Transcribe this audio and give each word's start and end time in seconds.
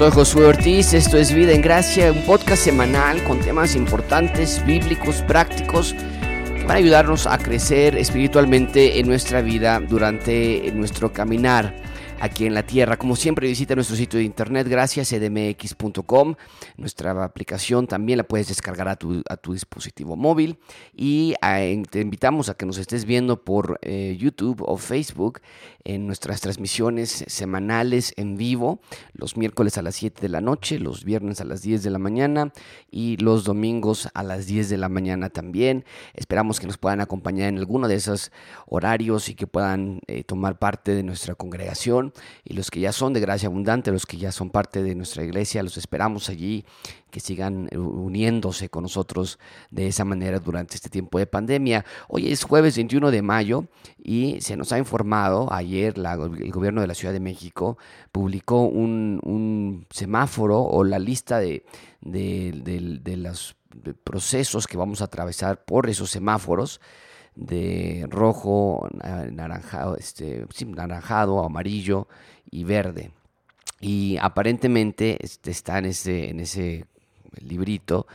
Soy 0.00 0.12
Josué 0.12 0.46
Ortiz, 0.46 0.94
esto 0.94 1.18
es 1.18 1.30
Vida 1.30 1.52
en 1.52 1.60
Gracia, 1.60 2.10
un 2.10 2.22
podcast 2.22 2.64
semanal 2.64 3.22
con 3.24 3.38
temas 3.38 3.76
importantes, 3.76 4.64
bíblicos, 4.64 5.20
prácticos, 5.20 5.94
que 6.56 6.62
van 6.62 6.70
a 6.70 6.74
ayudarnos 6.76 7.26
a 7.26 7.36
crecer 7.36 7.98
espiritualmente 7.98 8.98
en 8.98 9.06
nuestra 9.06 9.42
vida 9.42 9.78
durante 9.78 10.72
nuestro 10.72 11.12
caminar 11.12 11.74
aquí 12.20 12.46
en 12.46 12.54
la 12.54 12.64
tierra. 12.64 12.96
Como 12.96 13.16
siempre, 13.16 13.48
visita 13.48 13.74
nuestro 13.74 13.96
sitio 13.96 14.18
de 14.18 14.24
internet, 14.24 14.68
gracias, 14.68 15.12
edmx.com. 15.12 16.34
Nuestra 16.76 17.24
aplicación 17.24 17.86
también 17.86 18.18
la 18.18 18.24
puedes 18.24 18.48
descargar 18.48 18.88
a 18.88 18.96
tu, 18.96 19.22
a 19.28 19.36
tu 19.36 19.54
dispositivo 19.54 20.16
móvil. 20.16 20.58
Y 20.94 21.34
eh, 21.42 21.82
te 21.90 22.00
invitamos 22.00 22.48
a 22.48 22.54
que 22.54 22.66
nos 22.66 22.78
estés 22.78 23.04
viendo 23.06 23.42
por 23.42 23.78
eh, 23.82 24.16
YouTube 24.20 24.62
o 24.66 24.76
Facebook 24.76 25.40
en 25.84 26.06
nuestras 26.06 26.40
transmisiones 26.42 27.24
semanales 27.26 28.12
en 28.16 28.36
vivo, 28.36 28.80
los 29.14 29.36
miércoles 29.38 29.78
a 29.78 29.82
las 29.82 29.94
7 29.96 30.20
de 30.20 30.28
la 30.28 30.42
noche, 30.42 30.78
los 30.78 31.04
viernes 31.04 31.40
a 31.40 31.44
las 31.44 31.62
10 31.62 31.82
de 31.82 31.90
la 31.90 31.98
mañana 31.98 32.52
y 32.90 33.16
los 33.16 33.44
domingos 33.44 34.08
a 34.12 34.22
las 34.22 34.46
10 34.46 34.68
de 34.68 34.76
la 34.76 34.90
mañana 34.90 35.30
también. 35.30 35.84
Esperamos 36.12 36.60
que 36.60 36.66
nos 36.66 36.76
puedan 36.76 37.00
acompañar 37.00 37.48
en 37.48 37.58
alguno 37.58 37.88
de 37.88 37.94
esos 37.94 38.30
horarios 38.66 39.30
y 39.30 39.34
que 39.34 39.46
puedan 39.46 40.00
eh, 40.06 40.22
tomar 40.22 40.58
parte 40.58 40.94
de 40.94 41.02
nuestra 41.02 41.34
congregación 41.34 42.09
y 42.44 42.54
los 42.54 42.70
que 42.70 42.80
ya 42.80 42.92
son 42.92 43.12
de 43.12 43.20
gracia 43.20 43.48
abundante, 43.48 43.90
los 43.90 44.06
que 44.06 44.16
ya 44.16 44.32
son 44.32 44.50
parte 44.50 44.82
de 44.82 44.94
nuestra 44.94 45.24
iglesia, 45.24 45.62
los 45.62 45.76
esperamos 45.76 46.28
allí, 46.28 46.64
que 47.10 47.20
sigan 47.20 47.68
eh, 47.70 47.78
uniéndose 47.78 48.68
con 48.68 48.84
nosotros 48.84 49.38
de 49.70 49.88
esa 49.88 50.04
manera 50.04 50.38
durante 50.38 50.76
este 50.76 50.88
tiempo 50.88 51.18
de 51.18 51.26
pandemia. 51.26 51.84
Hoy 52.08 52.30
es 52.30 52.44
jueves 52.44 52.76
21 52.76 53.10
de 53.10 53.22
mayo 53.22 53.64
y 54.02 54.40
se 54.40 54.56
nos 54.56 54.72
ha 54.72 54.78
informado, 54.78 55.52
ayer 55.52 55.94
el 55.96 56.52
gobierno 56.52 56.80
de 56.80 56.86
la 56.86 56.94
Ciudad 56.94 57.12
de 57.12 57.20
México 57.20 57.78
publicó 58.12 58.62
un, 58.62 59.86
semáforo 59.90 60.62
o 60.62 60.84
la 60.84 60.98
lista 60.98 61.38
de, 61.40 61.64
de 62.00 63.16
los 63.16 63.56
procesos 64.04 64.66
que 64.66 64.76
vamos 64.76 65.00
a 65.00 65.04
atravesar 65.04 65.64
por 65.64 65.88
esos 65.88 66.10
semáforos 66.10 66.80
de 67.40 68.06
rojo, 68.08 68.86
naranjado, 69.32 69.96
este, 69.96 70.46
naranjado, 70.66 71.42
amarillo 71.42 72.06
y 72.50 72.64
verde. 72.64 73.12
Y 73.80 74.18
aparentemente 74.18 75.16
este, 75.24 75.50
está 75.50 75.78
en 75.78 75.86
ese, 75.86 76.28
en 76.28 76.40
ese 76.40 76.84
librito, 77.40 78.06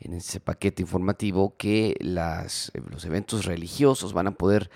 en 0.00 0.14
ese 0.14 0.40
paquete 0.40 0.82
informativo, 0.82 1.54
que 1.56 1.96
las, 2.00 2.72
los 2.90 3.04
eventos 3.04 3.44
religiosos 3.44 4.12
van 4.12 4.26
a 4.26 4.32
poder 4.32 4.68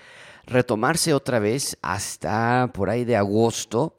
retomarse 0.45 1.13
otra 1.13 1.39
vez 1.39 1.77
hasta 1.81 2.71
por 2.73 2.89
ahí 2.89 3.03
de 3.03 3.17
agosto 3.17 3.97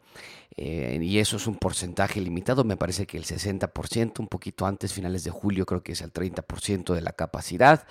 eh, 0.61 0.98
y 1.01 1.20
eso 1.20 1.37
es 1.37 1.47
un 1.47 1.55
porcentaje 1.55 2.20
limitado, 2.20 2.64
me 2.64 2.77
parece 2.77 3.06
que 3.06 3.17
el 3.17 3.25
60%, 3.25 4.19
un 4.19 4.27
poquito 4.27 4.67
antes, 4.67 4.92
finales 4.92 5.23
de 5.23 5.31
julio, 5.31 5.65
creo 5.65 5.84
que 5.84 5.92
es 5.92 6.00
el 6.00 6.12
30% 6.12 6.95
de 6.95 7.00
la 7.00 7.12
capacidad, 7.12 7.87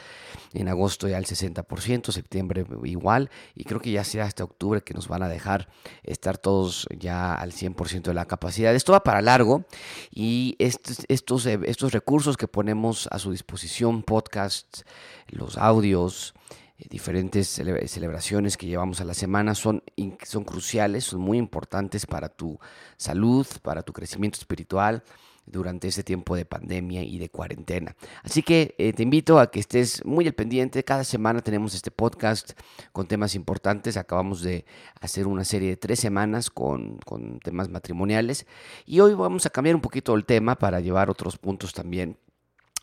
en 0.53 0.67
agosto 0.67 1.07
ya 1.07 1.17
el 1.17 1.23
60%, 1.23 2.11
septiembre 2.11 2.65
igual, 2.83 3.29
y 3.55 3.63
creo 3.63 3.79
que 3.79 3.91
ya 3.91 4.03
sea 4.03 4.25
hasta 4.25 4.43
octubre 4.43 4.81
que 4.81 4.93
nos 4.93 5.07
van 5.07 5.23
a 5.23 5.29
dejar 5.29 5.69
estar 6.03 6.37
todos 6.37 6.89
ya 6.99 7.33
al 7.35 7.53
100% 7.53 8.01
de 8.01 8.13
la 8.13 8.25
capacidad. 8.25 8.75
Esto 8.75 8.91
va 8.91 9.01
para 9.01 9.21
largo 9.21 9.63
y 10.11 10.57
estos, 10.59 11.05
estos, 11.07 11.45
estos 11.45 11.93
recursos 11.93 12.35
que 12.35 12.49
ponemos 12.49 13.07
a 13.11 13.19
su 13.19 13.31
disposición, 13.31 14.03
podcasts, 14.03 14.83
los 15.29 15.57
audios, 15.57 16.33
eh, 16.77 16.85
diferentes 16.89 17.47
celebraciones 17.47 18.57
que 18.57 18.67
llevamos 18.67 19.01
a 19.01 19.05
la 19.05 19.13
semana 19.13 19.55
son, 19.55 19.83
son 20.23 20.43
cruciales, 20.43 21.05
son 21.05 21.21
muy 21.21 21.37
importantes 21.37 22.05
para 22.05 22.29
tu 22.29 22.59
salud, 22.97 23.47
para 23.61 23.81
tu 23.83 23.93
crecimiento 23.93 24.39
espiritual 24.39 25.03
durante 25.47 25.87
este 25.87 26.03
tiempo 26.03 26.35
de 26.35 26.45
pandemia 26.45 27.03
y 27.03 27.17
de 27.17 27.29
cuarentena. 27.29 27.95
Así 28.21 28.43
que 28.43 28.75
eh, 28.77 28.93
te 28.93 29.03
invito 29.03 29.39
a 29.39 29.49
que 29.49 29.59
estés 29.59 30.05
muy 30.05 30.27
al 30.27 30.33
pendiente. 30.33 30.83
Cada 30.83 31.03
semana 31.03 31.41
tenemos 31.41 31.73
este 31.73 31.89
podcast 31.89 32.51
con 32.91 33.07
temas 33.07 33.33
importantes. 33.33 33.97
Acabamos 33.97 34.41
de 34.41 34.65
hacer 34.99 35.25
una 35.25 35.45
serie 35.45 35.69
de 35.69 35.77
tres 35.77 35.99
semanas 35.99 36.49
con, 36.49 36.97
con 36.99 37.39
temas 37.39 37.69
matrimoniales 37.69 38.45
y 38.85 38.99
hoy 38.99 39.13
vamos 39.13 39.45
a 39.45 39.49
cambiar 39.49 39.75
un 39.75 39.81
poquito 39.81 40.13
el 40.15 40.25
tema 40.25 40.55
para 40.55 40.79
llevar 40.81 41.09
otros 41.09 41.37
puntos 41.37 41.73
también 41.73 42.17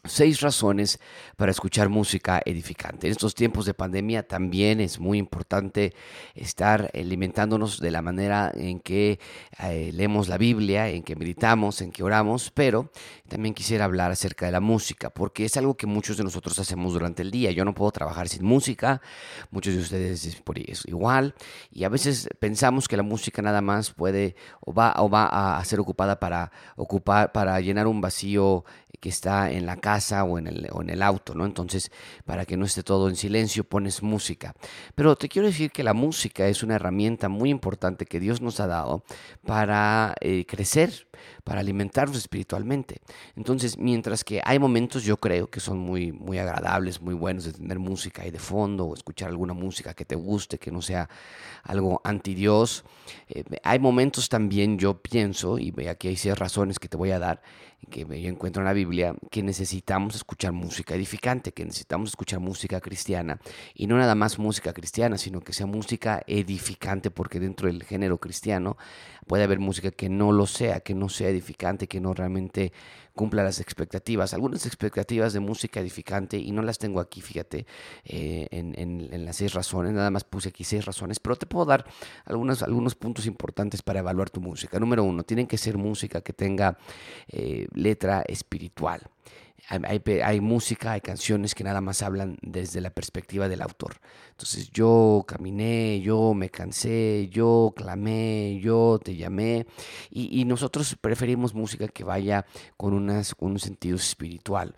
Seis 0.06 0.42
razones 0.42 1.00
para 1.38 1.50
escuchar 1.50 1.88
música 1.88 2.42
edificante. 2.44 3.06
En 3.06 3.12
estos 3.12 3.34
tiempos 3.34 3.64
de 3.64 3.72
pandemia 3.72 4.22
también 4.28 4.82
es 4.82 5.00
muy 5.00 5.16
importante 5.16 5.94
estar 6.34 6.90
alimentándonos 6.92 7.80
de 7.80 7.90
la 7.90 8.02
manera 8.02 8.52
en 8.54 8.80
que 8.80 9.18
eh, 9.60 9.92
leemos 9.94 10.28
la 10.28 10.36
Biblia, 10.36 10.90
en 10.90 11.04
que 11.04 11.16
meditamos, 11.16 11.80
en 11.80 11.90
que 11.90 12.02
oramos, 12.02 12.50
pero 12.50 12.90
también 13.28 13.54
quisiera 13.54 13.86
hablar 13.86 14.10
acerca 14.10 14.44
de 14.44 14.52
la 14.52 14.60
música, 14.60 15.08
porque 15.08 15.46
es 15.46 15.56
algo 15.56 15.74
que 15.74 15.86
muchos 15.86 16.18
de 16.18 16.24
nosotros 16.24 16.58
hacemos 16.58 16.92
durante 16.92 17.22
el 17.22 17.30
día. 17.30 17.50
Yo 17.52 17.64
no 17.64 17.74
puedo 17.74 17.90
trabajar 17.90 18.28
sin 18.28 18.44
música, 18.44 19.00
muchos 19.50 19.74
de 19.74 19.80
ustedes 19.80 20.26
es 20.26 20.84
igual, 20.84 21.34
y 21.70 21.84
a 21.84 21.88
veces 21.88 22.28
pensamos 22.40 22.88
que 22.88 22.98
la 22.98 23.02
música 23.02 23.40
nada 23.40 23.62
más 23.62 23.90
puede 23.92 24.36
o 24.60 24.74
va, 24.74 24.92
o 24.98 25.08
va 25.08 25.56
a 25.56 25.64
ser 25.64 25.80
ocupada 25.80 26.20
para 26.20 26.52
ocupar, 26.76 27.32
para 27.32 27.58
llenar 27.60 27.86
un 27.86 28.02
vacío 28.02 28.66
que 29.00 29.08
está 29.08 29.50
en 29.50 29.66
la 29.66 29.76
casa 29.76 29.93
o 30.24 30.38
en, 30.38 30.46
el, 30.46 30.68
o 30.72 30.82
en 30.82 30.90
el 30.90 31.02
auto, 31.02 31.34
¿no? 31.34 31.44
Entonces, 31.44 31.90
para 32.24 32.44
que 32.44 32.56
no 32.56 32.64
esté 32.64 32.82
todo 32.82 33.08
en 33.08 33.16
silencio, 33.16 33.64
pones 33.64 34.02
música. 34.02 34.54
Pero 34.94 35.16
te 35.16 35.28
quiero 35.28 35.48
decir 35.48 35.70
que 35.70 35.82
la 35.82 35.94
música 35.94 36.48
es 36.48 36.62
una 36.62 36.76
herramienta 36.76 37.28
muy 37.28 37.50
importante 37.50 38.06
que 38.06 38.20
Dios 38.20 38.40
nos 38.40 38.60
ha 38.60 38.66
dado 38.66 39.04
para 39.46 40.14
eh, 40.20 40.44
crecer, 40.46 41.06
para 41.44 41.60
alimentarnos 41.60 42.16
espiritualmente. 42.16 43.00
Entonces, 43.36 43.78
mientras 43.78 44.24
que 44.24 44.40
hay 44.44 44.58
momentos, 44.58 45.04
yo 45.04 45.16
creo 45.18 45.48
que 45.48 45.60
son 45.60 45.78
muy, 45.78 46.12
muy 46.12 46.38
agradables, 46.38 47.00
muy 47.00 47.14
buenos 47.14 47.44
de 47.44 47.52
tener 47.52 47.78
música 47.78 48.22
ahí 48.22 48.30
de 48.30 48.38
fondo 48.38 48.86
o 48.86 48.94
escuchar 48.94 49.28
alguna 49.28 49.54
música 49.54 49.94
que 49.94 50.04
te 50.04 50.16
guste, 50.16 50.58
que 50.58 50.70
no 50.70 50.82
sea 50.82 51.08
algo 51.62 52.00
anti 52.04 52.34
Dios. 52.34 52.84
Eh, 53.28 53.44
hay 53.62 53.78
momentos 53.78 54.28
también, 54.28 54.78
yo 54.78 55.00
pienso, 55.00 55.58
y 55.58 55.72
aquí 55.88 56.08
hay 56.08 56.16
seis 56.16 56.38
razones 56.38 56.78
que 56.78 56.88
te 56.88 56.96
voy 56.96 57.10
a 57.10 57.18
dar, 57.18 57.42
que 57.86 58.00
yo 58.00 58.28
encuentro 58.28 58.62
en 58.62 58.66
la 58.66 58.72
Biblia, 58.72 59.14
que 59.30 59.42
necesitamos 59.42 60.14
escuchar 60.14 60.52
música 60.52 60.94
edificante, 60.94 61.52
que 61.52 61.64
necesitamos 61.64 62.10
escuchar 62.10 62.40
música 62.40 62.80
cristiana. 62.80 63.40
Y 63.74 63.86
no 63.86 63.96
nada 63.96 64.14
más 64.14 64.38
música 64.38 64.72
cristiana, 64.72 65.18
sino 65.18 65.40
que 65.40 65.52
sea 65.52 65.66
música 65.66 66.22
edificante, 66.26 67.10
porque 67.10 67.40
dentro 67.40 67.68
del 67.68 67.84
género 67.84 68.18
cristiano 68.18 68.76
puede 69.26 69.44
haber 69.44 69.58
música 69.58 69.90
que 69.90 70.08
no 70.08 70.32
lo 70.32 70.46
sea, 70.46 70.80
que 70.80 70.94
no 70.94 71.08
sea 71.08 71.28
edificante, 71.28 71.88
que 71.88 72.00
no 72.00 72.14
realmente 72.14 72.72
cumpla 73.14 73.42
las 73.42 73.60
expectativas. 73.60 74.34
Algunas 74.34 74.66
expectativas 74.66 75.32
de 75.32 75.40
música 75.40 75.80
edificante, 75.80 76.36
y 76.36 76.50
no 76.52 76.62
las 76.62 76.78
tengo 76.78 77.00
aquí, 77.00 77.20
fíjate, 77.20 77.66
eh, 78.04 78.48
en, 78.50 79.24
las 79.24 79.36
seis 79.36 79.54
razones, 79.54 79.92
nada 79.92 80.10
más 80.10 80.24
puse 80.24 80.48
aquí 80.50 80.64
seis 80.64 80.84
razones, 80.84 81.20
pero 81.20 81.36
te 81.36 81.46
puedo 81.46 81.64
dar 81.64 81.84
algunos, 82.24 82.62
algunos 82.62 82.94
puntos 82.94 83.26
importantes 83.26 83.82
para 83.82 84.00
evaluar 84.00 84.30
tu 84.30 84.40
música. 84.40 84.78
Número 84.78 85.04
uno, 85.04 85.22
tienen 85.22 85.46
que 85.46 85.58
ser 85.58 85.78
música 85.78 86.20
que 86.20 86.32
tenga 86.32 86.76
eh, 87.28 87.66
letra 87.74 88.22
espiritual. 88.26 89.02
Hay, 89.68 90.40
música, 90.40 90.92
hay 90.92 91.00
canciones 91.00 91.54
que 91.54 91.64
nada 91.64 91.80
más 91.80 92.02
hablan 92.02 92.36
desde 92.42 92.80
la 92.80 92.90
perspectiva 92.90 93.48
del 93.48 93.62
autor. 93.62 93.96
Entonces 94.30 94.70
yo 94.70 95.24
caminé, 95.26 96.00
yo 96.02 96.34
me 96.34 96.50
cansé, 96.50 97.28
yo 97.30 97.72
clamé, 97.74 98.60
yo 98.60 99.00
te 99.02 99.16
llamé. 99.16 99.66
Y, 100.10 100.44
nosotros 100.44 100.96
preferimos 101.00 101.54
música 101.54 101.88
que 101.88 102.04
vaya 102.04 102.44
con, 102.76 102.92
un 102.92 103.58
sentido 103.58 103.96
espiritual, 103.96 104.74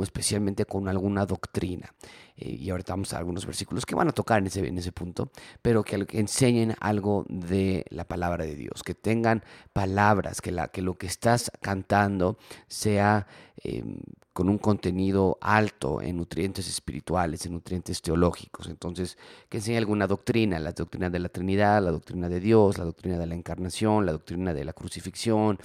especialmente 0.00 0.64
con 0.64 0.88
alguna 0.88 1.26
doctrina. 1.26 1.92
Eh, 2.36 2.56
y 2.58 2.70
ahorita 2.70 2.94
vamos 2.94 3.12
a 3.12 3.18
algunos 3.18 3.44
versículos 3.44 3.84
que 3.84 3.94
van 3.94 4.08
a 4.08 4.12
tocar 4.12 4.38
en 4.38 4.46
ese, 4.46 4.92
punto, 4.92 5.30
pero 5.60 5.82
que, 5.82 6.06
enseñen 6.12 6.74
algo 6.80 7.26
de 7.28 7.84
la 7.90 8.04
palabra 8.04 8.46
de 8.46 8.56
Dios, 8.56 8.82
que 8.82 8.94
tengan 8.94 9.44
palabras, 9.72 10.40
que, 10.40 10.50
la, 10.50 10.68
que 10.68 10.80
lo 10.82 10.96
que 10.96 11.06
estás 11.06 11.52
cantando 11.60 12.38
sea 12.66 13.26
em, 13.62 13.98
con 14.40 14.48
un 14.48 14.56
contenido 14.56 15.36
alto 15.42 16.00
en 16.00 16.16
nutrientes 16.16 16.66
espirituales, 16.66 17.44
en 17.44 17.52
nutrientes 17.52 18.00
teológicos. 18.00 18.68
Entonces, 18.68 19.18
que 19.50 19.58
enseñe 19.58 19.76
alguna 19.76 20.06
doctrina, 20.06 20.58
la 20.58 20.72
doctrina 20.72 21.10
de 21.10 21.18
la 21.18 21.28
Trinidad, 21.28 21.82
la 21.82 21.90
doctrina 21.90 22.26
de 22.30 22.40
Dios, 22.40 22.78
la 22.78 22.86
doctrina 22.86 23.18
de 23.18 23.26
la 23.26 23.34
encarnación, 23.34 24.06
la 24.06 24.12
doctrina 24.12 24.54
de 24.54 24.64
la 24.64 24.72
crucifixión, 24.72 25.58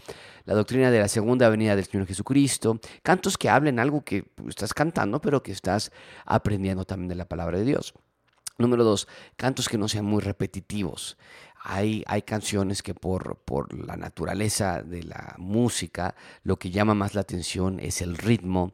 la 0.43 0.55
doctrina 0.55 0.91
de 0.91 0.99
la 0.99 1.07
segunda 1.07 1.47
venida 1.47 1.77
del 1.77 1.85
Señor 1.85 2.05
Jesucristo. 2.05 2.81
Cantos 3.01 3.37
que 3.37 3.47
hablen 3.47 3.79
algo 3.79 4.03
que 4.03 4.25
estás 4.45 4.73
cantando, 4.73 5.21
pero 5.21 5.41
que 5.41 5.53
estás 5.53 5.93
aprendiendo 6.25 6.83
también 6.83 7.07
de 7.07 7.15
la 7.15 7.29
palabra 7.29 7.57
de 7.57 7.63
Dios. 7.63 7.93
Número 8.57 8.83
dos, 8.83 9.07
cantos 9.37 9.69
que 9.69 9.77
no 9.77 9.87
sean 9.87 10.03
muy 10.03 10.21
repetitivos. 10.21 11.17
Hay, 11.67 12.03
hay 12.05 12.21
canciones 12.21 12.83
que 12.83 12.93
por, 12.93 13.37
por 13.43 13.73
la 13.73 13.97
naturaleza 13.97 14.83
de 14.83 15.01
la 15.01 15.33
música, 15.39 16.15
lo 16.43 16.57
que 16.57 16.69
llama 16.69 16.93
más 16.93 17.15
la 17.15 17.21
atención 17.21 17.79
es 17.79 18.01
el 18.01 18.17
ritmo, 18.17 18.73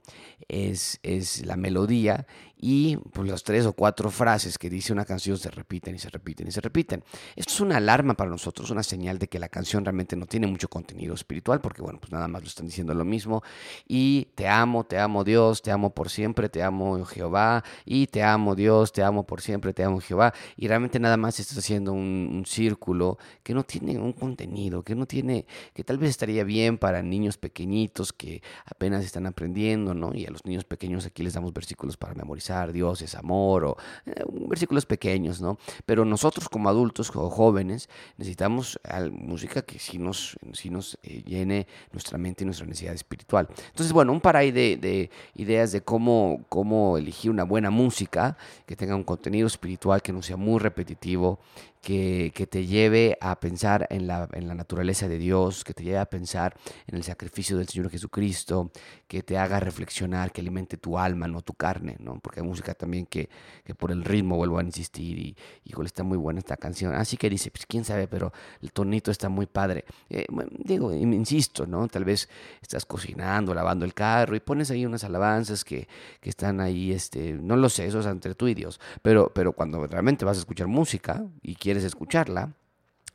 es, 0.50 1.00
es 1.02 1.46
la 1.46 1.56
melodía 1.56 2.28
y 2.62 2.96
pues 2.96 3.28
las 3.28 3.44
tres 3.44 3.66
o 3.66 3.74
cuatro 3.74 4.12
frases 4.12 4.60
que 4.60 4.70
dice 4.70 4.94
una 4.94 5.04
canción 5.04 5.36
se 5.36 5.50
repiten 5.50 5.96
y 5.96 6.00
se 6.00 6.10
repiten 6.10 6.48
y 6.48 6.52
se 6.52 6.62
repiten. 6.62 7.04
Esto 7.36 7.54
es 7.54 7.60
una 7.60 7.78
alarma 7.78 8.14
para 8.14 8.30
nosotros, 8.30 8.70
una 8.70 8.84
señal 8.84 9.18
de 9.18 9.28
que 9.28 9.40
la 9.40 9.50
canción 9.50 9.84
realmente 9.84 10.16
no 10.16 10.28
tiene 10.28 10.46
mucho 10.46 10.70
contenido 10.70 11.16
espiritual, 11.16 11.60
porque 11.60 11.82
bueno, 11.82 12.00
pues 12.00 12.12
nada 12.12 12.28
más 12.28 12.44
lo 12.44 12.48
están 12.48 12.68
diciendo 12.68 12.94
lo 12.94 13.04
mismo. 13.04 13.42
Y 13.88 14.28
te 14.36 14.48
amo, 14.48 14.84
te 14.84 15.00
amo 15.00 15.24
Dios, 15.24 15.64
te 15.64 15.72
amo 15.72 15.90
por 15.90 16.12
siempre, 16.12 16.50
te 16.50 16.62
amo 16.62 17.04
Jehová, 17.04 17.64
y 17.84 18.06
te 18.06 18.22
amo 18.22 18.54
Dios, 18.54 18.92
te 18.92 19.02
amo 19.02 19.26
por 19.26 19.42
siempre, 19.42 19.74
te 19.74 19.84
amo 19.84 20.00
Jehová. 20.00 20.32
Y 20.56 20.68
realmente 20.68 21.00
nada 21.00 21.18
más 21.18 21.40
estás 21.40 21.58
haciendo 21.58 21.94
un, 21.94 22.30
un 22.32 22.46
círculo 22.46 23.18
que 23.42 23.56
no 23.56 23.64
tiene 23.64 23.98
un 23.98 24.14
contenido, 24.14 24.84
que 24.84 24.94
no 24.94 25.08
tiene, 25.08 25.48
que 25.74 25.84
tal 25.84 25.98
vez 25.98 26.12
estaría 26.12 26.44
bien 26.44 26.78
para 26.78 27.02
niños 27.02 27.40
pequeñitos 27.40 28.14
que 28.14 28.44
apenas 28.66 29.04
están 29.04 29.26
aprendiendo, 29.26 29.96
¿no? 29.96 30.14
Y 30.14 30.28
a 30.28 30.30
los 30.30 30.46
niños 30.46 30.64
pequeños 30.64 31.08
aquí 31.08 31.24
les 31.24 31.34
damos 31.34 31.54
versículos 31.54 31.98
para 31.98 32.14
memorizar 32.14 32.51
Dios 32.72 33.02
es 33.02 33.16
amor, 33.16 33.66
o 33.66 33.78
eh, 34.06 34.24
versículos 34.48 34.86
pequeños, 34.86 35.42
¿no? 35.42 35.58
Pero 35.86 36.06
nosotros 36.06 36.50
como 36.50 36.70
adultos 36.70 37.12
o 37.16 37.30
jóvenes 37.30 37.90
necesitamos 38.18 38.80
música 39.12 39.62
que 39.62 39.80
sí 39.80 39.98
nos, 39.98 40.38
sí 40.54 40.70
nos 40.70 40.98
eh, 41.04 41.24
llene 41.26 41.68
nuestra 41.92 42.18
mente 42.18 42.44
y 42.44 42.46
nuestra 42.46 42.66
necesidad 42.66 42.94
espiritual. 42.94 43.48
Entonces, 43.68 43.94
bueno, 43.94 44.12
un 44.12 44.22
par 44.22 44.38
ahí 44.38 44.52
de, 44.52 44.78
de, 44.78 45.10
ideas 45.36 45.72
de 45.72 45.82
cómo, 45.82 46.46
cómo 46.50 46.98
elegir 46.98 47.32
una 47.32 47.44
buena 47.44 47.70
música 47.70 48.38
que 48.66 48.76
tenga 48.76 48.96
un 48.96 49.04
contenido 49.04 49.48
espiritual 49.48 50.02
que 50.02 50.14
no 50.14 50.22
sea 50.22 50.38
muy 50.38 50.60
repetitivo 50.60 51.40
que, 51.82 52.48
te 52.50 52.66
lleve 52.66 53.18
a 53.20 53.40
pensar 53.40 53.88
en 53.90 54.06
la, 54.08 54.30
en 54.34 54.48
la, 54.48 54.54
naturaleza 54.54 55.08
de 55.08 55.18
Dios, 55.18 55.64
que 55.64 55.74
te 55.74 55.84
lleve 55.84 55.98
a 55.98 56.06
pensar 56.06 56.56
en 56.88 56.96
el 56.96 57.04
sacrificio 57.04 57.58
del 57.58 57.68
Señor 57.68 57.90
Jesucristo, 57.90 58.72
que 59.08 59.24
te 59.24 59.38
haga 59.38 59.60
reflexionar, 59.60 60.32
que 60.32 60.42
alimente 60.42 60.78
tu 60.78 60.98
alma, 60.98 61.28
no 61.28 61.42
tu 61.42 61.54
carne, 61.54 61.98
¿no? 62.00 62.20
Porque 62.20 62.42
hay 62.42 62.46
música 62.46 62.74
también 62.74 63.06
que, 63.08 63.30
que 63.64 63.74
por 63.74 63.92
el 63.92 64.04
ritmo 64.04 64.38
vuelvo 64.38 64.60
a 64.60 64.64
insistir 64.64 65.18
y, 65.18 65.36
híjole, 65.66 65.88
está 65.88 66.04
muy 66.04 66.18
buena 66.18 66.40
esta 66.40 66.56
canción. 66.56 66.94
Así 66.94 67.18
que 67.18 67.30
dice, 67.30 67.50
pues 67.50 67.66
quién 67.66 67.84
sabe, 67.84 68.08
pero 68.08 68.32
el 68.62 68.72
tonito 68.72 69.10
está 69.10 69.30
muy 69.30 69.48
padre. 69.48 69.86
Eh, 70.10 70.28
digo, 70.60 70.94
insisto, 70.94 71.66
¿no? 71.66 71.88
Tal 71.88 72.06
vez 72.06 72.30
estás 72.62 72.86
cocinando, 72.86 73.54
lavando 73.54 73.86
el 73.86 73.94
carro 73.94 74.36
y 74.36 74.40
pones 74.40 74.70
ahí 74.70 74.86
unas 74.86 75.04
alabanzas 75.04 75.64
que, 75.64 75.88
que 76.20 76.30
están 76.30 76.62
ahí, 76.62 76.92
este, 76.92 77.34
no 77.34 77.56
lo 77.56 77.70
sé, 77.70 77.88
eso 77.88 78.00
es 78.00 78.06
entre 78.06 78.36
tú 78.36 78.48
y 78.48 78.54
Dios, 78.54 78.80
pero, 79.02 79.32
pero 79.34 79.54
cuando 79.54 79.86
realmente 79.88 80.26
vas 80.26 80.38
a 80.38 80.42
escuchar 80.42 80.68
música 80.68 81.26
y 81.42 81.56
quieres 81.56 81.71
quieres 81.72 81.86
escucharla, 81.86 82.54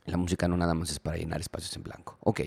la 0.05 0.17
música 0.17 0.47
no 0.47 0.57
nada 0.57 0.73
más 0.73 0.89
es 0.89 0.99
para 0.99 1.17
llenar 1.17 1.39
espacios 1.41 1.75
en 1.75 1.83
blanco. 1.83 2.17
Ok, 2.21 2.41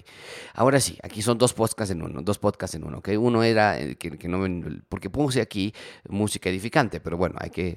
ahora 0.55 0.81
sí, 0.81 0.99
aquí 1.05 1.23
son 1.23 1.39
dos 1.39 1.53
podcasts 1.53 1.93
en 1.93 2.03
uno, 2.03 2.21
dos 2.23 2.39
podcasts 2.39 2.75
en 2.75 2.85
uno. 2.85 2.99
Ok, 2.99 3.11
uno 3.17 3.45
era 3.45 3.79
eh, 3.79 3.97
que, 3.97 4.27
no, 4.27 4.45
porque 4.89 5.09
puse 5.09 5.41
aquí 5.41 5.73
música 6.09 6.49
edificante, 6.49 7.01
pero 7.01 7.17
bueno, 7.17 7.37
hay 7.39 7.51
que 7.51 7.77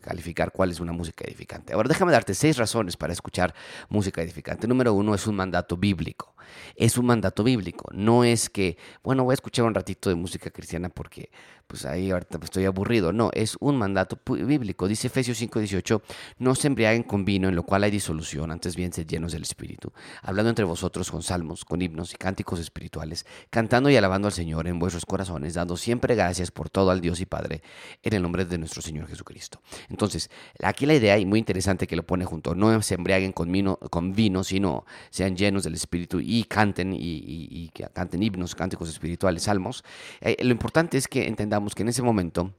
calificar 0.00 0.50
cuál 0.50 0.70
es 0.70 0.80
una 0.80 0.92
música 0.92 1.26
edificante. 1.26 1.74
Ahora 1.74 1.88
déjame 1.88 2.12
darte 2.12 2.32
seis 2.32 2.56
razones 2.56 2.96
para 2.96 3.12
escuchar 3.12 3.54
música 3.90 4.22
edificante. 4.22 4.66
Número 4.66 4.94
uno 4.94 5.14
es 5.14 5.26
un 5.26 5.36
mandato 5.36 5.76
bíblico. 5.76 6.34
Es 6.76 6.96
un 6.96 7.06
mandato 7.06 7.44
bíblico. 7.44 7.90
No 7.92 8.24
es 8.24 8.48
que, 8.48 8.78
bueno, 9.02 9.24
voy 9.24 9.32
a 9.32 9.34
escuchar 9.34 9.64
un 9.66 9.74
ratito 9.74 10.08
de 10.08 10.14
música 10.14 10.50
cristiana 10.50 10.88
porque, 10.88 11.30
pues 11.66 11.84
ahí 11.86 12.10
ahorita 12.10 12.38
estoy 12.42 12.64
aburrido. 12.64 13.12
No, 13.12 13.30
es 13.32 13.56
un 13.60 13.76
mandato 13.76 14.18
bíblico. 14.26 14.86
Dice 14.88 15.06
Efesios 15.08 15.40
5:18, 15.40 16.02
no 16.38 16.54
se 16.54 16.68
embriaguen 16.68 17.02
con 17.02 17.24
vino 17.24 17.48
en 17.48 17.56
lo 17.56 17.62
cual 17.62 17.84
hay 17.84 17.90
disolución, 17.90 18.50
antes 18.50 18.76
bien 18.76 18.92
se 18.92 19.04
llenos 19.04 19.32
del 19.32 19.42
Espíritu, 19.42 19.92
hablando 20.22 20.50
entre 20.50 20.64
vosotros 20.64 21.10
con 21.10 21.22
salmos, 21.22 21.64
con 21.64 21.82
himnos 21.82 22.12
y 22.12 22.16
cánticos 22.16 22.60
espirituales, 22.60 23.26
cantando 23.50 23.90
y 23.90 23.96
alabando 23.96 24.28
al 24.28 24.32
Señor 24.32 24.66
en 24.66 24.78
vuestros 24.78 25.06
corazones, 25.06 25.54
dando 25.54 25.76
siempre 25.76 26.14
gracias 26.14 26.50
por 26.50 26.70
todo 26.70 26.90
al 26.90 27.00
Dios 27.00 27.20
y 27.20 27.26
Padre, 27.26 27.62
en 28.02 28.12
el 28.12 28.22
nombre 28.22 28.44
de 28.44 28.58
nuestro 28.58 28.82
Señor 28.82 29.08
Jesucristo. 29.08 29.60
Entonces, 29.88 30.30
aquí 30.62 30.86
la 30.86 30.94
idea, 30.94 31.18
y 31.18 31.26
muy 31.26 31.38
interesante 31.38 31.86
que 31.86 31.96
lo 31.96 32.04
pone 32.04 32.24
junto, 32.24 32.54
no 32.54 32.80
se 32.82 32.94
embriaguen 32.94 33.32
con 33.32 33.50
vino, 33.50 33.76
con 33.76 34.14
vino 34.14 34.44
sino 34.44 34.84
sean 35.10 35.36
llenos 35.36 35.64
del 35.64 35.74
Espíritu 35.74 36.20
y 36.20 36.44
canten 36.44 36.94
y, 36.94 37.70
canten 37.92 38.22
himnos, 38.22 38.54
cánticos 38.54 38.88
espirituales, 38.88 39.44
salmos. 39.44 39.84
Eh, 40.20 40.36
lo 40.42 40.50
importante 40.50 40.98
es 40.98 41.08
que 41.08 41.26
entendamos 41.26 41.53
que 41.74 41.82
en 41.82 41.88
ese 41.88 42.02
momento 42.02 42.54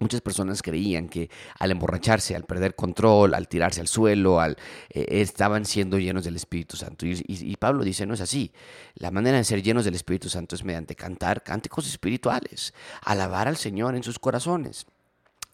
Muchas 0.00 0.20
personas 0.20 0.62
creían 0.62 1.08
que 1.08 1.28
al 1.58 1.72
emborracharse, 1.72 2.36
al 2.36 2.44
perder 2.44 2.76
control, 2.76 3.34
al 3.34 3.48
tirarse 3.48 3.80
al 3.80 3.88
suelo, 3.88 4.40
al, 4.40 4.56
eh, 4.90 5.06
estaban 5.10 5.64
siendo 5.64 5.98
llenos 5.98 6.24
del 6.24 6.36
Espíritu 6.36 6.76
Santo. 6.76 7.04
Y, 7.04 7.56
Pablo 7.56 7.82
dice, 7.82 8.06
no 8.06 8.14
es 8.14 8.20
así. 8.20 8.52
La 8.94 9.10
manera 9.10 9.38
de 9.38 9.44
ser 9.44 9.60
llenos 9.60 9.84
del 9.84 9.96
Espíritu 9.96 10.28
Santo 10.28 10.54
es 10.54 10.62
mediante 10.62 10.94
cantar 10.94 11.42
cánticos 11.42 11.88
espirituales, 11.88 12.74
alabar 13.02 13.48
al 13.48 13.56
Señor 13.56 13.96
en 13.96 14.04
sus 14.04 14.20
corazones 14.20 14.86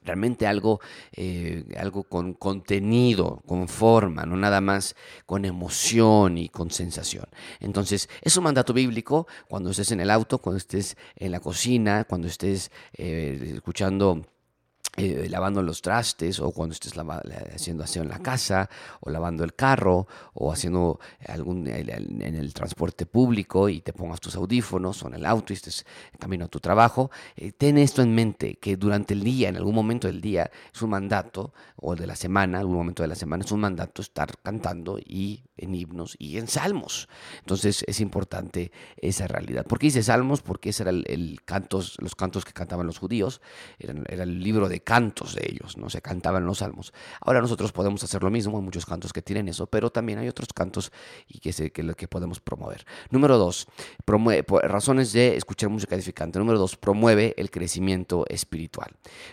realmente 0.05 0.47
algo, 0.47 0.81
eh, 1.12 1.65
algo 1.79 2.05
con 2.05 2.35
contenido, 2.35 3.43
con 3.47 3.69
forma, 3.69 4.25
no 4.25 4.37
nada 4.37 4.61
más 4.61 4.95
con 5.27 5.45
emoción 5.45 6.39
y 6.39 6.49
con 6.49 6.71
sensación. 6.71 7.27
Entonces, 7.61 8.09
es 8.23 8.37
un 8.37 8.45
mandato 8.45 8.73
bíblico 8.73 9.27
cuando 9.49 9.71
estés 9.71 9.93
en 9.93 10.01
el 10.01 10.11
auto, 10.11 10.39
cuando 10.39 10.59
estés 10.59 10.97
en 11.17 11.33
la 11.33 11.41
cocina, 11.41 12.05
cuando 12.05 12.29
estés 12.29 12.71
eh, 12.97 13.53
escuchando 13.55 14.25
eh, 14.96 15.26
lavando 15.29 15.61
los 15.61 15.82
trastes 15.82 16.38
o 16.38 16.52
cuando 16.52 16.73
estés 16.73 16.93
haciendo 17.52 17.82
aseo 17.82 18.05
en 18.05 18.08
la 18.08 18.20
casa 18.20 18.70
o 19.00 19.11
lavando 19.11 19.43
el 19.43 19.55
carro 19.55 20.06
o 20.35 20.52
haciendo 20.52 21.00
algún 21.26 21.67
en 21.67 22.35
el 22.37 22.55
transporte 22.55 23.05
público 23.05 23.69
y 23.69 23.81
te 23.81 23.93
pongas 23.93 24.20
tus 24.20 24.37
audífonos 24.37 25.02
o 25.02 25.08
en 25.08 25.14
el 25.14 25.26
auto 25.26 25.52
y 25.52 25.56
estés 25.56 25.85
camino 26.19 26.44
a 26.44 26.49
tu 26.49 26.61
trabajo, 26.61 27.11
eh, 27.37 27.52
ten 27.52 27.79
esto 27.79 28.02
en 28.02 28.14
mente 28.14 28.55
que 28.56 28.76
durante 28.76 29.14
el 29.14 29.25
día, 29.25 29.49
en 29.49 29.56
algún 29.56 29.75
momento 29.75 30.06
del 30.06 30.20
día, 30.20 30.50
es 30.73 30.82
un 30.82 30.91
mandato 30.91 31.52
o 31.76 31.97
de 31.97 32.06
la 32.06 32.14
semana, 32.17 32.61
algún 32.61 32.76
momento 32.76 33.02
de 33.02 33.08
la 33.08 33.14
semana 33.14 33.44
es 33.44 33.50
un 33.52 33.61
mandato 33.61 34.00
estar 34.00 34.38
cantando 34.43 34.99
y 34.99 35.43
en 35.56 35.75
himnos 35.75 36.17
y 36.19 36.39
en 36.39 36.49
salmos. 36.49 37.09
Entonces 37.41 37.85
es 37.87 38.01
importante 38.01 38.73
esa 38.97 39.27
realidad. 39.27 39.65
¿Por 39.67 39.79
qué 39.79 39.87
dice 39.87 40.03
salmos? 40.03 40.43
Porque 40.43 40.71
ese 40.71 40.83
era 40.83 40.91
el, 40.91 41.41
los 41.99 42.15
cantos 42.15 42.45
que 42.45 42.53
cantaban 42.53 42.87
los 42.87 42.99
judíos, 42.99 43.41
era 43.79 44.23
el 44.23 44.43
libro 44.43 44.69
de 44.69 44.81
cantos 44.81 45.35
de 45.35 45.47
ellos, 45.51 45.77
¿no? 45.77 45.91
Se 45.91 46.01
cantaban 46.01 46.45
los 46.47 46.59
salmos. 46.59 46.93
Ahora 47.21 47.41
nosotros 47.41 47.73
podemos 47.73 48.03
hacer 48.05 48.23
lo 48.23 48.31
mismo, 48.31 48.56
hay 48.56 48.65
muchos 48.65 48.87
cantos 48.87 49.12
que 49.12 49.23
tienen 49.23 49.49
eso, 49.49 49.67
pero 49.67 49.91
también 49.91 50.19
hay 50.19 50.29
otros 50.29 50.49
cantos 50.55 50.93
y 51.29 51.39
que, 51.39 51.53
sé, 51.53 51.71
que, 51.71 51.95
que 51.95 52.09
podemos 52.09 52.41
promover. 52.41 52.85
Número 53.11 53.39
dos, 53.39 53.67
promueve, 54.05 54.45
razones 54.62 55.12
de 55.12 55.37
escuchar 55.37 55.71
música 55.71 55.95
edificante. 55.95 56.39
Número 56.39 56.59
dos, 56.59 56.77
promueve 56.77 57.35
el 57.37 57.50
crecimiento 57.50 58.25
espiritual. 58.28 58.90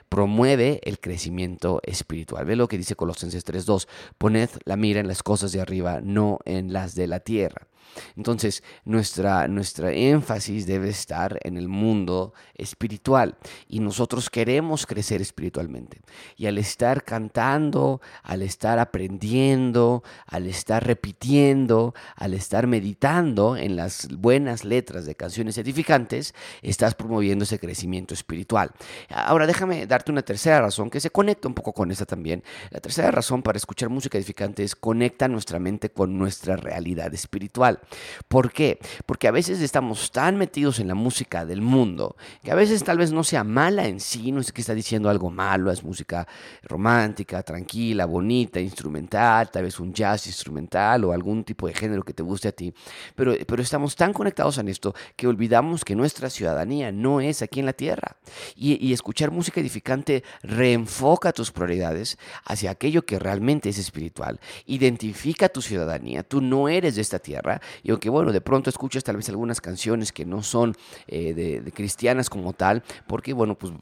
Promueve 0.09 0.79
el 0.83 0.99
crecimiento 0.99 1.81
espiritual. 1.83 2.45
Ve 2.45 2.55
lo 2.55 2.67
que 2.67 2.77
dice 2.77 2.95
Colosenses 2.95 3.45
3.2, 3.45 3.87
poned 4.17 4.49
la 4.65 4.77
mira 4.77 4.99
en 4.99 5.07
las 5.07 5.23
cosas 5.23 5.51
de 5.51 5.61
arriba, 5.61 6.01
no 6.13 6.39
en 6.45 6.73
las 6.73 6.95
de 6.95 7.07
la 7.07 7.19
tierra. 7.19 7.70
Entonces, 8.15 8.63
nuestra, 8.85 9.47
nuestra 9.47 9.91
énfasis 9.91 10.65
debe 10.65 10.89
estar 10.89 11.39
en 11.43 11.57
el 11.57 11.67
mundo 11.67 12.33
espiritual 12.55 13.37
y 13.67 13.79
nosotros 13.79 14.29
queremos 14.29 14.85
crecer 14.85 15.21
espiritualmente. 15.21 16.01
Y 16.37 16.45
al 16.45 16.57
estar 16.57 17.03
cantando, 17.03 18.01
al 18.23 18.41
estar 18.41 18.79
aprendiendo, 18.79 20.03
al 20.27 20.47
estar 20.47 20.85
repitiendo, 20.85 21.93
al 22.15 22.33
estar 22.33 22.67
meditando 22.67 23.57
en 23.57 23.75
las 23.75 24.07
buenas 24.09 24.63
letras 24.63 25.05
de 25.05 25.15
canciones 25.15 25.57
edificantes, 25.57 26.33
estás 26.61 26.95
promoviendo 26.95 27.43
ese 27.43 27.59
crecimiento 27.59 28.13
espiritual. 28.13 28.71
Ahora, 29.09 29.47
déjame 29.47 29.87
darte 29.87 30.11
una 30.11 30.21
tercera 30.21 30.61
razón 30.61 30.89
que 30.89 30.99
se 30.99 31.09
conecta 31.09 31.47
un 31.47 31.53
poco 31.53 31.73
con 31.73 31.91
esta 31.91 32.05
también. 32.05 32.43
La 32.69 32.79
tercera 32.79 33.11
razón 33.11 33.41
para 33.43 33.57
escuchar 33.57 33.89
música 33.89 34.17
edificante 34.17 34.63
es 34.63 34.75
conecta 34.75 35.27
nuestra 35.27 35.59
mente 35.59 35.89
con 35.91 36.17
nuestra 36.17 36.55
realidad 36.55 37.13
espiritual. 37.13 37.80
¿Por 38.27 38.51
qué? 38.51 38.79
Porque 39.05 39.27
a 39.27 39.31
veces 39.31 39.61
estamos 39.61 40.11
tan 40.11 40.37
metidos 40.37 40.79
en 40.79 40.87
la 40.87 40.95
música 40.95 41.45
del 41.45 41.61
mundo 41.61 42.15
que 42.43 42.51
a 42.51 42.55
veces 42.55 42.83
tal 42.83 42.97
vez 42.97 43.11
no 43.11 43.23
sea 43.23 43.43
mala 43.43 43.87
en 43.87 43.99
sí, 43.99 44.31
no 44.31 44.41
es 44.41 44.51
que 44.51 44.61
está 44.61 44.73
diciendo 44.73 45.09
algo 45.09 45.29
malo, 45.29 45.71
es 45.71 45.83
música 45.83 46.27
romántica, 46.63 47.43
tranquila, 47.43 48.05
bonita, 48.05 48.59
instrumental, 48.59 49.49
tal 49.51 49.63
vez 49.63 49.79
un 49.79 49.93
jazz 49.93 50.27
instrumental 50.27 51.03
o 51.05 51.11
algún 51.11 51.43
tipo 51.43 51.67
de 51.67 51.73
género 51.73 52.03
que 52.03 52.13
te 52.13 52.23
guste 52.23 52.47
a 52.49 52.51
ti, 52.51 52.73
pero, 53.15 53.33
pero 53.47 53.61
estamos 53.61 53.95
tan 53.95 54.13
conectados 54.13 54.57
en 54.57 54.67
esto 54.67 54.93
que 55.15 55.27
olvidamos 55.27 55.83
que 55.83 55.95
nuestra 55.95 56.29
ciudadanía 56.29 56.91
no 56.91 57.21
es 57.21 57.41
aquí 57.41 57.59
en 57.59 57.65
la 57.65 57.73
tierra. 57.73 58.17
Y, 58.55 58.85
y 58.85 58.93
escuchar 58.93 59.31
música 59.31 59.59
edificante 59.59 60.23
reenfoca 60.41 61.33
tus 61.33 61.51
prioridades 61.51 62.17
hacia 62.45 62.71
aquello 62.71 63.05
que 63.05 63.19
realmente 63.19 63.69
es 63.69 63.77
espiritual, 63.77 64.39
identifica 64.65 65.49
tu 65.49 65.61
ciudadanía, 65.61 66.23
tú 66.23 66.41
no 66.41 66.67
eres 66.67 66.95
de 66.95 67.01
esta 67.01 67.19
tierra, 67.19 67.60
y 67.83 67.91
aunque 67.91 68.09
bueno, 68.09 68.31
de 68.31 68.41
pronto 68.41 68.69
escuchas 68.69 69.03
tal 69.03 69.17
vez 69.17 69.29
algunas 69.29 69.61
canciones 69.61 70.11
que 70.11 70.25
no 70.25 70.43
son 70.43 70.75
eh, 71.07 71.33
de, 71.33 71.71
cristianas 71.71 72.29
como 72.29 72.53
tal, 72.53 72.83
porque 73.07 73.33
bueno, 73.33 73.57
pues 73.57 73.73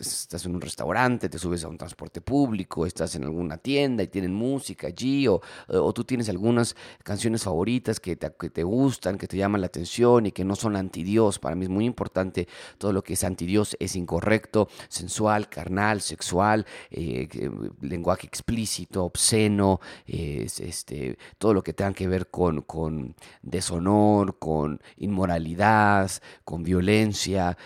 estás 0.00 0.46
en 0.46 0.54
un 0.54 0.60
restaurante, 0.60 1.28
te 1.28 1.38
subes 1.38 1.64
a 1.64 1.68
un 1.68 1.78
transporte 1.78 2.20
público, 2.20 2.86
estás 2.86 3.14
en 3.14 3.24
alguna 3.24 3.56
tienda 3.58 4.02
y 4.02 4.08
tienen 4.08 4.34
música 4.34 4.88
allí 4.88 5.28
o, 5.28 5.40
o 5.68 5.92
tú 5.92 6.04
tienes 6.04 6.28
algunas 6.28 6.76
canciones 7.02 7.44
favoritas 7.44 8.00
que 8.00 8.16
te, 8.16 8.32
que 8.38 8.50
te 8.50 8.64
gustan, 8.64 9.18
que 9.18 9.26
te 9.26 9.36
llaman 9.36 9.60
la 9.60 9.68
atención 9.68 10.26
y 10.26 10.32
que 10.32 10.44
no 10.44 10.56
son 10.56 10.76
anti 10.76 11.02
Dios. 11.02 11.38
Para 11.38 11.54
mí 11.54 11.64
es 11.64 11.70
muy 11.70 11.84
importante 11.84 12.48
todo 12.78 12.92
lo 12.92 13.02
que 13.02 13.14
es 13.14 13.24
anti 13.24 13.46
Dios 13.46 13.76
es 13.80 13.96
incorrecto, 13.96 14.68
sensual, 14.88 15.48
carnal, 15.48 16.00
sexual, 16.00 16.66
eh, 16.90 17.28
lenguaje 17.80 18.26
explícito, 18.26 19.04
obsceno, 19.04 19.80
este, 20.06 21.18
todo 21.38 21.54
lo 21.54 21.62
que 21.62 21.72
tenga 21.72 21.92
que 21.92 22.08
ver 22.08 22.28
con 22.28 22.62
deshonor, 23.42 24.38
con 24.38 24.80
inmoralidad, 24.96 26.10
con 26.44 26.62
violencia, 26.62 27.56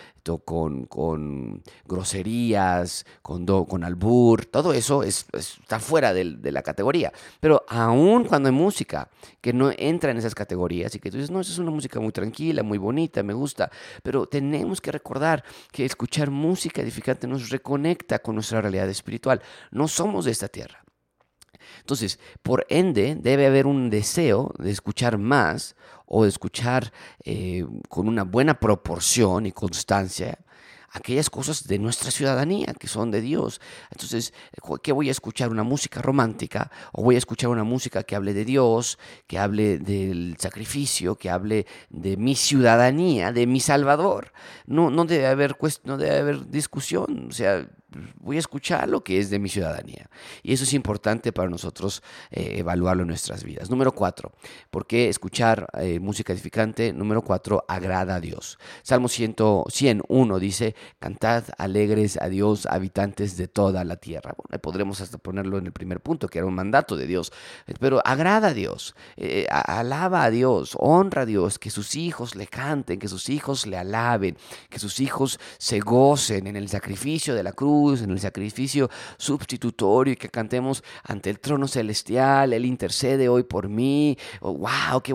con, 0.45 0.85
con 0.85 1.63
groserías, 1.85 3.05
con, 3.21 3.45
con 3.45 3.83
albur, 3.83 4.45
todo 4.45 4.73
eso 4.73 5.03
está 5.03 5.79
fuera 5.79 6.13
de, 6.13 6.35
de, 6.37 6.51
la 6.51 6.61
categoría. 6.61 7.11
Pero 7.39 7.65
aún 7.67 8.25
cuando 8.25 8.49
hay 8.49 8.55
música 8.55 9.09
que 9.41 9.53
no 9.53 9.71
entra 9.77 10.11
en 10.11 10.17
esas 10.17 10.35
categorías 10.35 10.93
y 10.95 10.99
que 10.99 11.09
tú 11.09 11.17
dices, 11.17 11.31
no, 11.31 11.41
esa 11.41 11.51
es 11.51 11.59
una 11.59 11.71
música 11.71 11.99
muy 11.99 12.11
tranquila, 12.11 12.63
muy 12.63 12.77
bonita, 12.77 13.23
me 13.23 13.33
gusta, 13.33 13.71
pero 14.03 14.27
tenemos 14.27 14.79
que 14.79 14.91
recordar 14.91 15.43
que 15.71 15.85
escuchar 15.85 16.29
música 16.29 16.81
edificante 16.81 17.27
nos 17.27 17.49
reconecta 17.49 18.19
con 18.19 18.35
nuestra 18.35 18.61
realidad 18.61 18.89
espiritual. 18.89 19.41
No 19.71 19.87
somos 19.87 20.25
de 20.25 20.31
esta 20.31 20.47
tierra. 20.47 20.83
Entonces, 21.79 22.19
por 22.43 22.65
ende, 22.69 23.15
debe 23.15 23.47
haber 23.47 23.65
un 23.65 23.89
deseo 23.89 24.53
de 24.57 24.71
escuchar 24.71 25.17
más 25.17 25.75
o 26.05 26.23
de 26.23 26.29
escuchar 26.29 26.91
eh, 27.23 27.65
con 27.89 28.07
una 28.07 28.23
buena 28.23 28.59
proporción 28.59 29.45
y 29.45 29.51
constancia 29.51 30.39
aquellas 30.91 31.29
cosas 31.29 31.67
de 31.67 31.79
nuestra 31.79 32.11
ciudadanía 32.11 32.73
que 32.77 32.87
son 32.87 33.11
de 33.11 33.21
Dios. 33.21 33.61
Entonces, 33.91 34.33
¿qué 34.83 34.91
voy 34.91 35.07
a 35.07 35.11
escuchar? 35.11 35.49
¿Una 35.49 35.63
música 35.63 36.01
romántica? 36.01 36.69
¿O 36.91 37.03
voy 37.03 37.15
a 37.15 37.17
escuchar 37.17 37.49
una 37.49 37.63
música 37.63 38.03
que 38.03 38.15
hable 38.15 38.33
de 38.33 38.45
Dios, 38.45 38.99
que 39.27 39.39
hable 39.39 39.79
del 39.79 40.35
sacrificio, 40.37 41.15
que 41.15 41.29
hable 41.29 41.65
de 41.89 42.17
mi 42.17 42.35
ciudadanía, 42.35 43.31
de 43.31 43.47
mi 43.47 43.59
Salvador? 43.59 44.33
No, 44.65 44.89
no, 44.89 45.05
debe, 45.05 45.27
haber, 45.27 45.55
no 45.85 45.97
debe 45.97 46.19
haber 46.19 46.49
discusión. 46.49 47.27
O 47.29 47.33
sea, 47.33 47.67
voy 48.19 48.37
a 48.37 48.39
escuchar 48.39 48.87
lo 48.87 49.03
que 49.03 49.19
es 49.19 49.29
de 49.29 49.39
mi 49.39 49.49
ciudadanía. 49.49 50.09
Y 50.43 50.53
eso 50.53 50.63
es 50.63 50.73
importante 50.73 51.31
para 51.31 51.49
nosotros 51.49 52.01
eh, 52.31 52.55
evaluarlo 52.57 53.03
en 53.03 53.09
nuestras 53.09 53.43
vidas. 53.43 53.69
Número 53.69 53.91
cuatro, 53.91 54.31
¿por 54.69 54.87
qué 54.87 55.09
escuchar 55.09 55.67
eh, 55.73 55.99
música 55.99 56.33
edificante? 56.33 56.93
Número 56.93 57.21
cuatro, 57.21 57.65
agrada 57.67 58.15
a 58.15 58.19
Dios. 58.19 58.57
Salmo 58.83 59.07
100, 59.07 59.35
101 59.67 60.39
dice, 60.39 60.75
cantad 60.99 61.43
alegres 61.57 62.17
a 62.21 62.29
Dios, 62.29 62.65
habitantes 62.65 63.37
de 63.37 63.47
toda 63.47 63.83
la 63.83 63.97
tierra. 63.97 64.35
Podremos 64.61 65.01
hasta 65.01 65.17
ponerlo 65.17 65.57
en 65.57 65.65
el 65.65 65.71
primer 65.73 65.99
punto, 65.99 66.27
que 66.27 66.39
era 66.39 66.47
un 66.47 66.55
mandato 66.55 66.95
de 66.95 67.07
Dios. 67.07 67.31
Pero 67.79 68.01
agrada 68.05 68.49
a 68.49 68.53
Dios, 68.53 68.95
eh, 69.17 69.47
alaba 69.49 70.23
a 70.23 70.29
Dios, 70.29 70.75
honra 70.79 71.23
a 71.23 71.25
Dios, 71.25 71.59
que 71.59 71.69
sus 71.69 71.95
hijos 71.95 72.35
le 72.35 72.47
canten, 72.47 72.99
que 72.99 73.07
sus 73.07 73.29
hijos 73.29 73.67
le 73.67 73.77
alaben, 73.77 74.37
que 74.69 74.79
sus 74.79 74.99
hijos 74.99 75.39
se 75.57 75.79
gocen 75.79 76.47
en 76.47 76.55
el 76.55 76.69
sacrificio 76.69 77.35
de 77.35 77.43
la 77.43 77.51
cruz 77.51 77.80
en 77.81 78.11
el 78.11 78.19
sacrificio 78.19 78.89
sustitutorio 79.17 80.13
y 80.13 80.15
que 80.15 80.29
cantemos 80.29 80.83
ante 81.03 81.29
el 81.29 81.39
trono 81.39 81.67
celestial, 81.67 82.53
Él 82.53 82.65
intercede 82.65 83.27
hoy 83.27 83.43
por 83.43 83.69
mí. 83.69 84.17
Oh, 84.39 84.53
wow, 84.53 85.01
qué, 85.03 85.13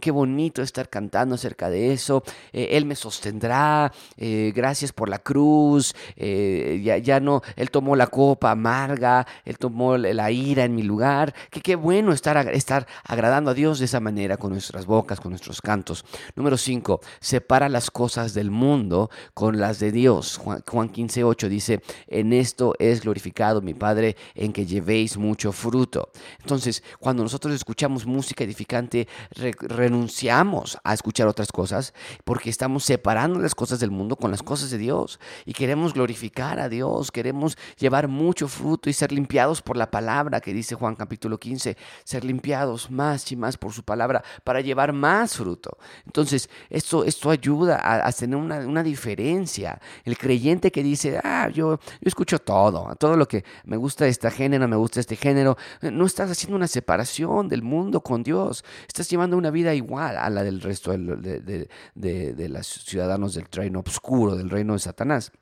qué, 0.00 0.10
bonito 0.10 0.62
estar 0.62 0.88
cantando 0.88 1.34
acerca 1.34 1.68
de 1.68 1.92
eso. 1.92 2.22
Eh, 2.52 2.68
él 2.72 2.86
me 2.86 2.96
sostendrá, 2.96 3.92
eh, 4.16 4.52
gracias 4.54 4.92
por 4.92 5.08
la 5.08 5.18
cruz. 5.18 5.94
Eh, 6.16 6.80
ya, 6.82 6.96
ya 6.98 7.20
no, 7.20 7.42
Él 7.54 7.70
tomó 7.70 7.94
la 7.96 8.06
copa 8.06 8.52
amarga, 8.52 9.26
Él 9.44 9.58
tomó 9.58 9.96
la 9.98 10.30
ira 10.30 10.64
en 10.64 10.74
mi 10.74 10.82
lugar. 10.82 11.34
Que 11.50 11.60
qué 11.60 11.76
bueno 11.76 12.12
estar, 12.12 12.36
estar 12.48 12.86
agradando 13.04 13.50
a 13.50 13.54
Dios 13.54 13.78
de 13.78 13.84
esa 13.84 14.00
manera 14.00 14.38
con 14.38 14.52
nuestras 14.52 14.86
bocas, 14.86 15.20
con 15.20 15.32
nuestros 15.32 15.60
cantos. 15.60 16.04
Número 16.34 16.56
5, 16.56 17.00
separa 17.20 17.68
las 17.68 17.90
cosas 17.90 18.32
del 18.32 18.50
mundo 18.50 19.10
con 19.34 19.60
las 19.60 19.78
de 19.78 19.92
Dios. 19.92 20.38
Juan, 20.38 20.62
Juan 20.66 20.88
15, 20.88 21.24
8 21.24 21.48
dice, 21.48 21.82
en 22.08 22.32
esto 22.32 22.74
es 22.78 23.02
glorificado 23.02 23.60
mi 23.60 23.74
Padre, 23.74 24.16
en 24.34 24.52
que 24.52 24.66
llevéis 24.66 25.16
mucho 25.16 25.52
fruto. 25.52 26.10
Entonces, 26.40 26.82
cuando 26.98 27.22
nosotros 27.22 27.54
escuchamos 27.54 28.06
música 28.06 28.44
edificante, 28.44 29.08
renunciamos 29.30 30.78
a 30.84 30.94
escuchar 30.94 31.26
otras 31.26 31.52
cosas 31.52 31.94
porque 32.24 32.50
estamos 32.50 32.84
separando 32.84 33.38
las 33.38 33.54
cosas 33.54 33.80
del 33.80 33.90
mundo 33.90 34.16
con 34.16 34.30
las 34.30 34.42
cosas 34.42 34.70
de 34.70 34.78
Dios 34.78 35.18
y 35.44 35.52
queremos 35.52 35.94
glorificar 35.94 36.60
a 36.60 36.68
Dios, 36.68 37.10
queremos 37.10 37.56
llevar 37.78 38.08
mucho 38.08 38.48
fruto 38.48 38.88
y 38.90 38.92
ser 38.92 39.12
limpiados 39.12 39.62
por 39.62 39.76
la 39.76 39.90
palabra 39.90 40.40
que 40.40 40.52
dice 40.52 40.74
Juan 40.74 40.94
capítulo 40.94 41.38
15, 41.38 41.76
ser 42.04 42.24
limpiados 42.24 42.90
más 42.90 43.30
y 43.32 43.36
más 43.36 43.56
por 43.56 43.72
su 43.72 43.82
palabra 43.82 44.22
para 44.44 44.60
llevar 44.60 44.92
más 44.92 45.36
fruto. 45.36 45.76
Entonces, 46.04 46.48
esto, 46.70 47.04
esto 47.04 47.30
ayuda 47.30 48.06
a, 48.06 48.12
tener 48.12 48.36
una, 48.36 48.58
una 48.58 48.82
diferencia. 48.82 49.80
El 50.04 50.16
creyente 50.16 50.70
que 50.70 50.82
dice, 50.82 51.20
ah, 51.22 51.48
yo, 51.52 51.78
yo 52.00 52.08
escucho 52.08 52.38
todo, 52.38 52.94
todo 52.96 53.16
lo 53.16 53.26
que 53.26 53.44
me 53.64 53.76
gusta 53.76 54.04
de 54.04 54.10
este 54.10 54.30
género, 54.30 54.68
me 54.68 54.76
gusta 54.76 55.00
este 55.00 55.16
género. 55.16 55.56
No 55.80 56.06
estás 56.06 56.30
haciendo 56.30 56.56
una 56.56 56.68
separación 56.68 57.48
del 57.48 57.62
mundo 57.62 58.00
con 58.00 58.22
Dios. 58.22 58.64
Estás 58.86 59.08
llevando 59.08 59.36
una 59.36 59.50
vida 59.50 59.74
igual 59.74 60.16
a 60.16 60.28
la 60.30 60.42
del 60.42 60.60
resto 60.60 60.92
de, 60.92 61.68
de, 61.94 62.48
los 62.48 62.66
ciudadanos 62.66 63.34
del 63.34 63.46
reino 63.50 63.82
oscuro, 63.86 64.36
del 64.36 64.50
reino 64.50 64.74
de 64.74 64.78
Satanás. 64.78 65.32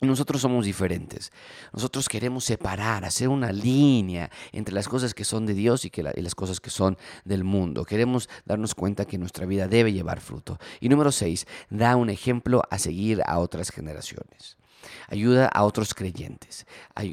Nosotros 0.00 0.40
somos 0.40 0.64
diferentes. 0.64 1.30
Nosotros 1.74 2.08
queremos 2.08 2.44
separar, 2.44 3.04
hacer 3.04 3.28
una 3.28 3.52
línea 3.52 4.30
entre 4.50 4.74
las 4.74 4.88
cosas 4.88 5.12
que 5.12 5.24
son 5.24 5.44
de 5.44 5.52
Dios 5.52 5.84
y, 5.84 5.90
que 5.90 6.00
y, 6.00 6.22
las 6.22 6.34
cosas 6.34 6.58
que 6.58 6.70
son 6.70 6.96
del 7.26 7.44
mundo. 7.44 7.84
Queremos 7.84 8.30
darnos 8.46 8.74
cuenta 8.74 9.04
que 9.04 9.18
nuestra 9.18 9.44
vida 9.44 9.68
debe 9.68 9.92
llevar 9.92 10.20
fruto. 10.20 10.58
Y 10.80 10.88
número 10.88 11.12
seis, 11.12 11.46
da 11.68 11.96
un 11.96 12.08
ejemplo 12.08 12.62
a 12.70 12.78
seguir 12.78 13.22
a 13.26 13.38
otras 13.38 13.70
generaciones 13.70 14.59
ayuda 15.08 15.46
a 15.46 15.64
otros 15.64 15.94
creyentes. 15.94 16.66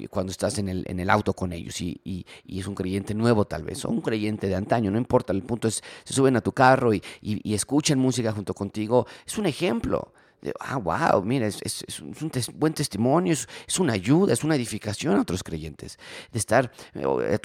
Cuando 0.09 0.31
estás 0.31 0.57
en 0.57 0.69
el, 0.69 0.83
en 0.87 0.99
el 0.99 1.09
auto 1.09 1.33
con 1.33 1.53
ellos 1.53 1.81
y, 1.81 1.99
y, 2.03 2.25
es 2.59 2.67
un 2.67 2.75
creyente 2.75 3.13
nuevo 3.13 3.45
tal 3.45 3.63
vez, 3.63 3.85
o 3.85 3.89
un 3.89 4.01
creyente 4.01 4.47
de 4.47 4.55
antaño, 4.55 4.91
no 4.91 4.97
importa, 4.97 5.33
el 5.33 5.43
punto 5.43 5.67
es, 5.67 5.83
se 6.03 6.13
suben 6.13 6.35
a 6.35 6.41
tu 6.41 6.51
carro 6.51 6.93
y, 6.93 7.01
y 7.21 7.53
escuchan 7.53 7.99
música 7.99 8.31
junto 8.31 8.53
contigo, 8.53 9.07
es 9.25 9.37
un 9.37 9.45
ejemplo 9.45 10.13
ah, 10.59 10.77
wow, 10.77 11.23
mira, 11.23 11.47
es, 11.47 11.83
un 12.01 12.13
buen 12.55 12.73
testimonio, 12.73 13.33
es, 13.33 13.79
una 13.79 13.93
ayuda, 13.93 14.33
es 14.33 14.43
una 14.43 14.55
edificación 14.55 15.15
a 15.15 15.21
otros 15.21 15.43
creyentes. 15.43 15.97
De 16.31 16.39
estar 16.39 16.71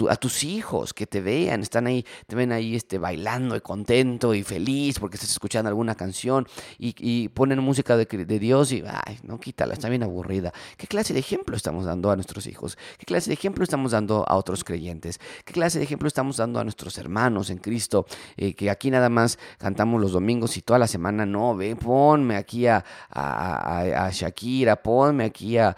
a, 0.08 0.16
tus 0.16 0.44
hijos, 0.44 0.92
que 0.92 1.06
te 1.06 1.20
vean, 1.20 1.62
están 1.62 1.86
ahí, 1.86 2.04
te 2.26 2.36
ven 2.36 2.52
ahí 2.52 2.76
este, 2.76 2.98
bailando 2.98 3.56
y 3.56 3.60
contento 3.60 4.34
y 4.34 4.42
feliz 4.42 4.98
porque 4.98 5.16
estás 5.16 5.30
escuchando 5.30 5.68
alguna 5.68 5.94
canción 5.94 6.46
y, 6.78 7.28
ponen 7.28 7.58
música 7.60 7.96
de, 7.96 8.06
Dios 8.38 8.72
y, 8.72 8.82
ay, 8.86 9.18
no, 9.22 9.38
quítala, 9.38 9.74
está 9.74 9.88
bien 9.88 10.02
aburrida. 10.02 10.52
¿Qué 10.76 10.86
clase 10.86 11.14
de 11.14 11.20
ejemplo 11.20 11.56
estamos 11.56 11.84
dando 11.84 12.10
a 12.10 12.16
nuestros 12.16 12.46
hijos? 12.46 12.76
¿Qué 12.98 13.06
clase 13.06 13.30
de 13.30 13.34
ejemplo 13.34 13.64
estamos 13.64 13.92
dando 13.92 14.24
a 14.28 14.36
otros 14.36 14.64
creyentes? 14.64 15.18
¿Qué 15.44 15.52
clase 15.52 15.78
de 15.78 15.84
ejemplo 15.84 16.08
estamos 16.08 16.36
dando 16.36 16.60
a 16.60 16.64
nuestros 16.64 16.98
hermanos 16.98 17.50
en 17.50 17.58
Cristo? 17.58 18.06
Eh, 18.36 18.54
que 18.54 18.70
aquí 18.70 18.90
nada 18.90 19.08
más 19.08 19.38
cantamos 19.58 20.00
los 20.00 20.12
domingos 20.12 20.56
y 20.56 20.62
toda 20.62 20.78
la 20.78 20.86
semana, 20.86 21.24
no, 21.26 21.56
ve, 21.56 21.76
ponme 21.76 22.36
aquí 22.36 22.66
a, 22.66 22.81
a, 23.10 24.10
Shakira, 24.12 24.76
ponme 24.76 25.24
aquí 25.24 25.58
a, 25.58 25.76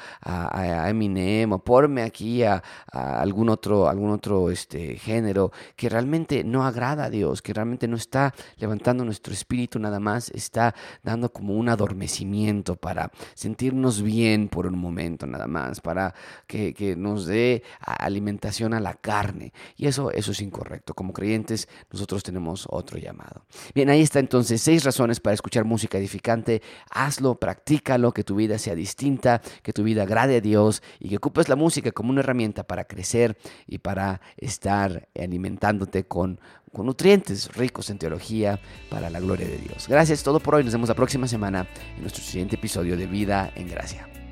Eminem, 0.89 1.59
ponme 1.61 2.03
aquí 2.03 2.43
a, 2.43 2.63
algún 2.93 3.49
otro, 3.49 3.89
algún 3.89 4.11
otro 4.11 4.51
este, 4.51 4.97
género 4.97 5.53
que 5.77 5.89
realmente 5.89 6.45
no 6.45 6.65
agrada 6.65 7.05
a 7.05 7.11
Dios, 7.11 7.43
que 7.43 7.53
realmente 7.53 7.89
no 7.89 7.97
está 7.97 8.35
levantando 8.57 9.05
nuestro 9.05 9.33
espíritu 9.33 9.79
nada 9.79 10.01
más, 10.01 10.31
está 10.31 10.75
dando 11.03 11.33
como 11.33 11.55
un 11.55 11.69
adormecimiento 11.69 12.77
para 12.77 13.11
sentirnos 13.35 14.03
bien 14.03 14.49
por 14.49 14.67
un 14.67 14.79
momento 14.79 15.27
nada 15.27 15.47
más, 15.47 15.81
para 15.81 16.15
que, 16.47 16.75
que 16.75 16.97
nos 16.97 17.27
dé 17.27 17.63
alimentación 17.81 18.75
a 18.75 18.81
la 18.81 18.95
carne. 18.95 19.53
Y 19.77 19.87
eso, 19.87 20.11
eso 20.11 20.33
es 20.33 20.41
incorrecto. 20.41 20.95
Como 20.95 21.13
creyentes, 21.13 21.69
nosotros 21.91 22.23
tenemos 22.23 22.67
otro 22.71 22.99
llamado. 22.99 23.45
Bien, 23.75 23.91
ahí 23.91 24.03
está 24.03 24.19
entonces 24.19 24.61
seis 24.63 24.85
razones 24.85 25.21
para 25.21 25.35
escuchar 25.35 25.65
música 25.65 25.99
edificante 25.99 26.63
hazlo, 26.95 27.35
practícalo, 27.35 28.13
que 28.13 28.25
tu 28.25 28.37
vida 28.37 28.59
sea 28.59 28.75
distinta, 28.75 29.43
que 29.63 29.73
tu 29.73 29.83
vida 29.83 30.05
agrade 30.05 30.37
a 30.37 30.41
Dios 30.41 30.83
y 30.99 31.11
que 31.11 31.17
ocupes 31.17 31.49
la 31.49 31.57
música 31.57 31.93
como 31.93 32.11
una 32.11 32.21
herramienta 32.21 32.65
para 32.65 32.85
crecer 32.85 33.37
y 33.67 33.79
para 33.79 34.21
estar 34.39 35.09
alimentándote 35.21 36.05
con, 36.05 36.41
con 36.73 36.87
nutrientes 36.87 37.55
ricos 37.55 37.91
en 37.91 37.99
teología 37.99 38.61
para 38.89 39.11
la 39.11 39.21
gloria 39.21 39.47
de 39.47 39.59
Dios. 39.59 39.87
Gracias, 39.89 40.23
todo 40.23 40.41
por 40.41 40.55
hoy. 40.55 40.65
Nos 40.65 40.73
vemos 40.73 40.89
la 40.89 40.95
próxima 40.95 41.29
semana 41.29 41.69
en 41.97 42.03
nuestro 42.03 42.23
siguiente 42.23 42.57
episodio 42.57 42.97
de 42.97 43.07
Vida 43.07 43.53
en 43.55 43.69
Gracia. 43.69 44.24